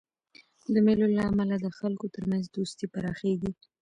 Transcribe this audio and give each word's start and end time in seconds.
د 0.73 0.75
مېلو 0.85 1.07
له 1.15 1.21
امله 1.29 1.55
د 1.59 1.67
خلکو 1.77 2.05
ترمنځ 2.15 2.43
دوستي 2.47 2.85
پراخېږي. 2.93 3.51